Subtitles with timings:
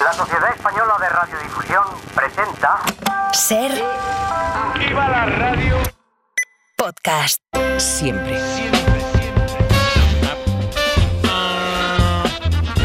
[0.00, 2.78] La Sociedad Española de Radiodifusión presenta
[3.32, 3.70] Ser
[4.78, 5.76] ¡Viva la radio!
[6.76, 7.40] podcast.
[7.76, 8.38] Siempre.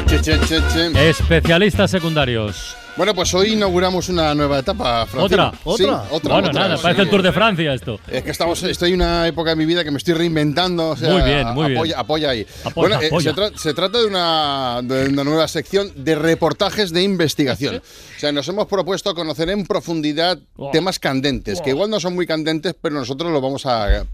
[0.08, 1.10] Che, che, che, che.
[1.10, 2.75] Especialistas secundarios.
[2.98, 5.48] Bueno, pues hoy inauguramos una nueva etapa, Francino.
[5.48, 5.76] ¿Otra?
[5.78, 6.04] Sí, ¿Otra?
[6.12, 6.34] otra.
[6.36, 6.84] Bueno, otra, nada, sí.
[6.84, 8.00] parece el Tour de Francia esto.
[8.08, 10.90] Es que estamos, estoy en una época de mi vida que me estoy reinventando.
[10.92, 11.94] o sea, Muy bien, muy bien.
[11.98, 12.48] apoya, ahí.
[12.64, 16.92] Apoya, bueno, eh, se, tra- se trata de una, de una nueva sección de reportajes
[16.94, 17.76] de investigación.
[18.16, 20.40] O sea, nos hemos propuesto conocer en profundidad
[20.72, 24.06] temas candentes, que igual no son muy candentes, pero nosotros lo vamos a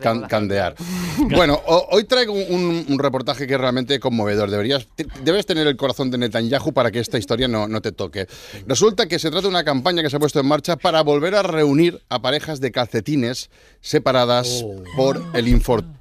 [0.00, 0.74] can- candear.
[1.36, 4.50] Bueno, o- hoy traigo un, un reportaje que es realmente conmovedor.
[4.50, 7.92] Deberías, te- debes tener el corazón de Netanyahu para que esta historia no, no te
[7.92, 8.26] toque.
[8.66, 11.34] Resulta que se trata de una campaña que se ha puesto en marcha para volver
[11.34, 14.64] a reunir a parejas de calcetines separadas
[14.96, 15.99] por el infortunio.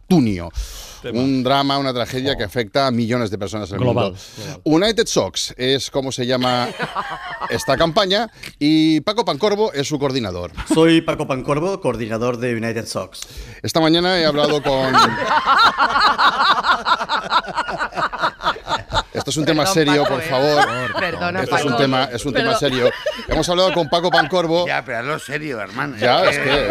[1.14, 4.62] Un drama, una tragedia que afecta a millones de personas en el Global, mundo.
[4.66, 6.68] United Socks es como se llama
[7.50, 10.52] esta campaña y Paco Pancorbo es su coordinador.
[10.74, 13.22] Soy Paco Pancorbo, coordinador de United Sox.
[13.62, 14.94] Esta mañana he hablado con.
[19.30, 20.28] Esto es un tema Perdón, serio, Paco, por eh.
[20.28, 21.00] favor.
[21.00, 21.82] Perdona, Esto es un Paco.
[21.82, 22.90] tema, es un tema serio.
[23.28, 24.66] Hemos hablado con Paco Pancorbo.
[24.66, 25.96] Ya, pero hazlo serio, hermano.
[25.98, 26.68] Ya, es que.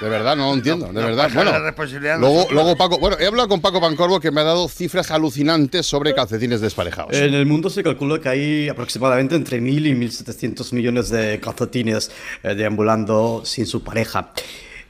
[0.00, 1.24] De verdad, no lo entiendo, de no verdad.
[1.24, 2.98] pasa Bueno, la responsabilidad luego, luego Paco.
[2.98, 7.14] Bueno, he hablado con Paco Pancorbo que me ha dado cifras alucinantes sobre calcetines desparejados.
[7.14, 12.10] En el mundo se calcula que hay aproximadamente entre 1.000 y 1.700 millones de calcetines
[12.42, 14.32] eh, deambulando sin su pareja.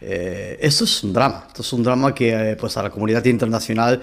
[0.01, 3.25] Eh, esto es un drama, esto es un drama que eh, pues a la comunidad
[3.27, 4.03] internacional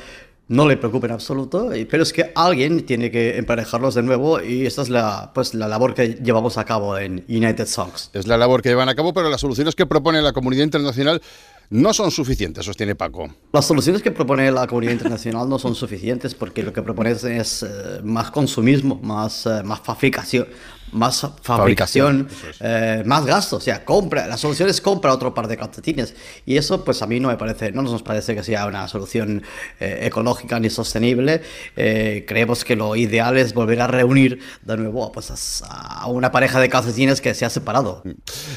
[0.52, 4.66] no le preocupa en absoluto, pero es que alguien tiene que emparejarlos de nuevo y
[4.66, 8.10] esta es la, pues, la labor que llevamos a cabo en United Songs.
[8.12, 11.22] Es la labor que llevan a cabo, pero las soluciones que propone la comunidad internacional
[11.70, 13.30] no son suficientes, sostiene Paco.
[13.54, 17.24] Las soluciones que propone la comunidad internacional no son suficientes porque lo que propone es,
[17.24, 20.48] es, eh, más consumismo, más, eh, más fabricación,
[20.92, 22.28] más fabricación,
[22.60, 23.58] eh, más gasto.
[23.58, 24.28] O sea, compra.
[24.28, 26.14] La solución es compra otro par de calcetines.
[26.46, 29.44] Y eso, pues a mí no me parece, no nos parece que sea una solución
[29.80, 31.42] eh, ecológica ni sostenible.
[31.76, 36.32] Eh, creemos que lo ideal es volver a reunir de nuevo pues, a, a una
[36.32, 38.04] pareja de calcetines que se ha separado.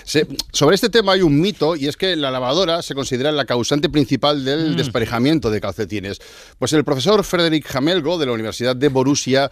[0.04, 3.44] Se- sobre este tema hay un mito y es que la lavadora se considera la
[3.44, 6.18] causante principal del desparejamiento de calcetines.
[6.58, 9.50] Pues el profesor Frederick Hamelgo de la Universidad de Borussia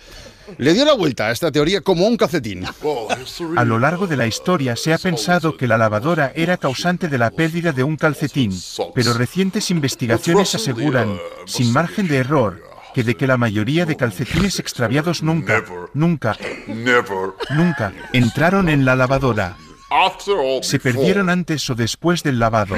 [0.59, 2.65] le dio la vuelta a esta teoría como un calcetín.
[3.57, 7.19] A lo largo de la historia se ha pensado que la lavadora era causante de
[7.19, 8.53] la pérdida de un calcetín,
[8.95, 12.63] pero recientes investigaciones aseguran, sin margen de error,
[12.95, 15.65] que de que la mayoría de calcetines extraviados nunca,
[15.95, 16.37] nunca,
[17.51, 19.57] nunca entraron en la lavadora.
[20.63, 22.75] Se perdieron antes o después del lavado.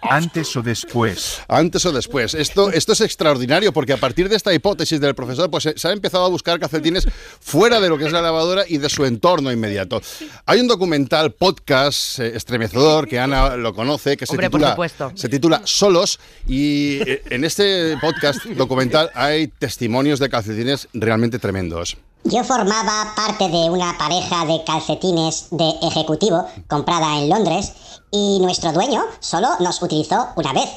[0.00, 1.42] Antes o después.
[1.46, 2.32] Antes o después.
[2.34, 5.86] Esto, esto es extraordinario porque a partir de esta hipótesis del profesor, pues se- se
[5.88, 7.06] ha empezado a buscar calcetines
[7.40, 10.00] fuera de lo que es la lavadora y de su entorno inmediato.
[10.46, 14.70] Hay un documental, podcast eh, estremecedor, que Ana lo conoce, que se Hombre, titula,
[15.14, 16.18] se titula Solos.
[16.48, 21.98] Y eh, en este podcast documental hay testimonios de calcetines realmente tremendos.
[22.24, 27.72] Yo formaba parte de una pareja de calcetines de ejecutivo comprada en Londres
[28.10, 30.68] y nuestro dueño solo nos utilizó una vez.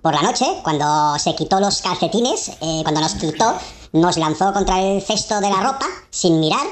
[0.00, 3.52] Por la noche, cuando se quitó los calcetines, eh, cuando nos quitó,
[3.92, 6.66] nos lanzó contra el cesto de la ropa sin mirar,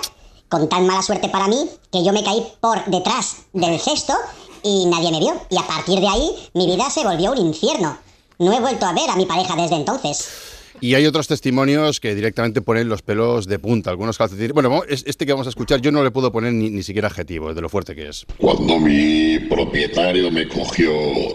[0.49, 4.15] con tan mala suerte para mí que yo me caí por detrás del cesto
[4.63, 5.35] y nadie me vio.
[5.51, 7.99] Y a partir de ahí, mi vida se volvió un infierno.
[8.39, 10.48] No he vuelto a ver a mi pareja desde entonces.
[10.81, 13.91] Y hay otros testimonios que directamente ponen los pelos de punta.
[13.91, 14.53] Algunos calcetines.
[14.53, 16.83] Bueno, vamos- es- este que vamos a escuchar, yo no le puedo poner ni, ni
[16.83, 18.25] siquiera adjetivo, de lo fuerte que es.
[18.39, 20.93] Cuando mi propietario me cogió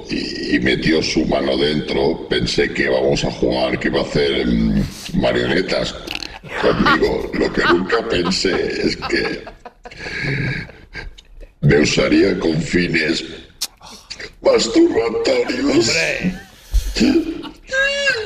[0.10, 4.48] y, y metió su mano dentro, pensé que íbamos a jugar, que iba a hacer
[4.48, 4.84] mm,
[5.16, 5.94] marionetas
[6.62, 7.30] conmigo.
[7.34, 8.52] Lo que nunca pensé
[8.88, 9.44] es que
[11.62, 13.24] me usaría con fines
[14.42, 15.92] masturbatorios.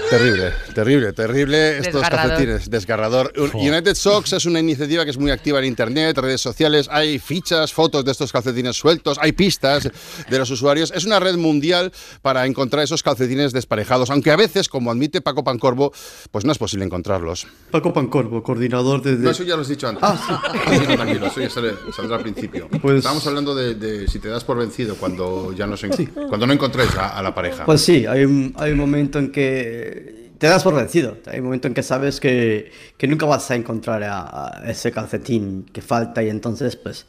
[0.10, 2.30] Terrible, terrible, terrible estos Desgarrador.
[2.30, 3.34] calcetines, desgarrador.
[3.36, 7.18] Un- United Socks es una iniciativa que es muy activa en internet, redes sociales, hay
[7.18, 9.90] fichas, fotos de estos calcetines sueltos, hay pistas
[10.30, 10.92] de los usuarios.
[10.96, 11.92] Es una red mundial
[12.22, 15.92] para encontrar esos calcetines desparejados, aunque a veces, como admite Paco Pancorbo,
[16.30, 17.48] pues no es posible encontrarlos.
[17.72, 19.16] Paco Pancorbo, coordinador de...
[19.18, 20.04] de- ya lo has dicho antes.
[20.04, 20.42] Ah,
[20.96, 22.68] tranquilo, eso ya sale- saldrá al principio.
[22.82, 25.90] Pues- Estábamos hablando de, de si te das por vencido cuando ya no se,
[26.28, 27.66] cuando no encontréis a, a la pareja.
[27.66, 31.18] Pues sí, hay un, hay un momento en que te das por vencido.
[31.28, 34.92] Hay un momento en que sabes que, que nunca vas a encontrar a, a ese
[34.92, 37.06] calcetín que falta y entonces, pues,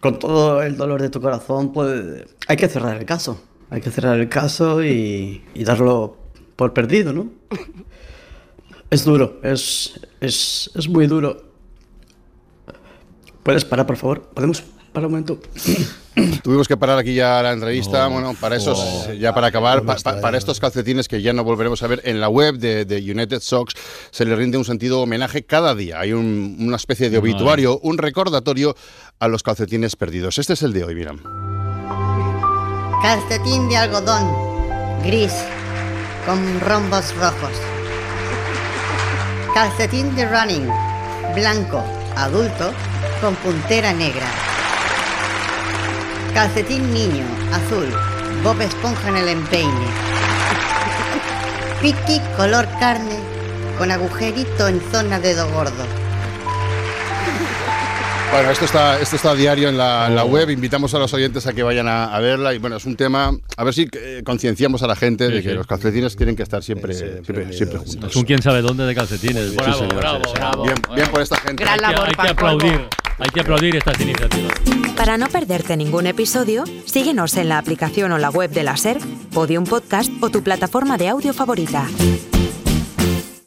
[0.00, 3.40] con todo el dolor de tu corazón, pues, hay que cerrar el caso.
[3.70, 6.16] Hay que cerrar el caso y, y darlo
[6.56, 7.30] por perdido, ¿no?
[8.90, 11.42] Es duro, es, es, es muy duro.
[13.42, 14.22] ¿Puedes parar, por favor?
[14.30, 14.62] ¿Podemos
[14.94, 15.40] parar un momento?
[16.42, 18.06] Tuvimos que parar aquí ya la entrevista.
[18.06, 21.82] bueno, para esos, ya para acabar, pa- pa- para estos calcetines que ya no volveremos
[21.82, 23.74] a ver en la web de, de United Socks,
[24.10, 26.00] se le rinde un sentido homenaje cada día.
[26.00, 28.74] Hay un- una especie de obituario, un recordatorio
[29.18, 30.38] a los calcetines perdidos.
[30.38, 31.14] Este es el de hoy, mira.
[33.02, 34.26] Calcetín de algodón,
[35.04, 35.32] gris,
[36.26, 37.52] con rombos rojos.
[39.54, 40.68] Calcetín de running,
[41.34, 41.82] blanco,
[42.16, 42.72] adulto,
[43.20, 44.26] con puntera negra.
[46.38, 47.88] Calcetín niño, azul,
[48.44, 49.72] Bob Esponja en el empeine.
[51.82, 53.18] Piki color carne,
[53.76, 55.84] con agujerito en zona dedo gordo.
[58.30, 60.50] Bueno, esto está, esto está a diario en la, en la web.
[60.50, 62.52] Invitamos a los oyentes a que vayan a, a verla.
[62.54, 63.32] Y bueno, es un tema.
[63.56, 65.54] A ver si eh, concienciamos a la gente de que sí.
[65.54, 68.10] los calcetines tienen que estar siempre, siempre, siempre juntos.
[68.10, 69.52] Es un quién sabe dónde de calcetines.
[69.52, 70.62] Sí, señor, sí, sí.
[70.62, 71.64] Bien, bien por esta gente.
[71.64, 72.88] Hay que, hay que aplaudir,
[73.18, 74.52] hay que aplaudir estas iniciativas.
[74.96, 78.98] Para no perderte ningún episodio, síguenos en la aplicación o la web de la SER,
[79.32, 81.86] Podium Podcast o tu plataforma de audio favorita.